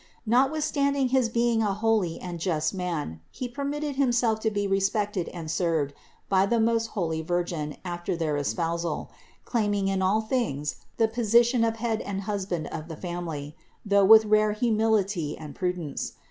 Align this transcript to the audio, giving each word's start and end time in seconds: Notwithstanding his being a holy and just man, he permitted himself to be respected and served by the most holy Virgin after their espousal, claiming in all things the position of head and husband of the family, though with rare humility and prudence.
Notwithstanding 0.25 1.09
his 1.09 1.29
being 1.29 1.61
a 1.61 1.75
holy 1.75 2.19
and 2.19 2.39
just 2.39 2.73
man, 2.73 3.19
he 3.29 3.47
permitted 3.47 3.97
himself 3.97 4.39
to 4.39 4.49
be 4.49 4.65
respected 4.65 5.29
and 5.29 5.51
served 5.51 5.93
by 6.27 6.47
the 6.47 6.59
most 6.59 6.87
holy 6.97 7.21
Virgin 7.21 7.77
after 7.85 8.15
their 8.15 8.35
espousal, 8.35 9.11
claiming 9.45 9.89
in 9.89 10.01
all 10.01 10.19
things 10.19 10.77
the 10.97 11.07
position 11.07 11.63
of 11.63 11.75
head 11.75 12.01
and 12.01 12.21
husband 12.21 12.65
of 12.69 12.87
the 12.87 12.97
family, 12.97 13.55
though 13.85 14.03
with 14.03 14.25
rare 14.25 14.53
humility 14.53 15.37
and 15.37 15.53
prudence. 15.53 16.13